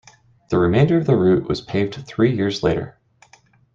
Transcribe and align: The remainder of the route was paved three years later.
The 0.49 0.57
remainder 0.57 0.97
of 0.97 1.05
the 1.05 1.15
route 1.15 1.47
was 1.47 1.61
paved 1.61 1.93
three 2.07 2.35
years 2.35 2.63
later. 2.63 2.97